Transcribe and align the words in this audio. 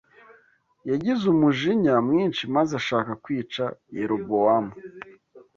yagize 0.89 1.23
umujinya 1.33 1.93
mwinshi 2.07 2.43
maze 2.55 2.71
ashaka 2.81 3.11
kwica 3.23 3.63
Yerobowamu 3.97 4.73